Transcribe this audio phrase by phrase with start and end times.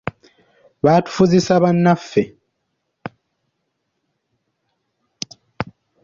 [0.83, 2.23] Baatufuzisa bannaffe.